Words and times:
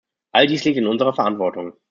All 0.31 0.47
dies 0.47 0.63
liegt 0.63 0.77
in 0.79 0.87
unserer 0.87 1.13
Verantwortung. 1.13 1.73